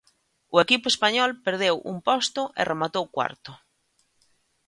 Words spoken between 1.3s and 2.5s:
perdeu un posto